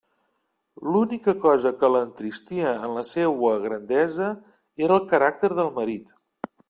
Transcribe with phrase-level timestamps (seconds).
[0.93, 4.31] L'única cosa que l'entristia en la seua grandesa
[4.87, 6.11] era el caràcter del marit.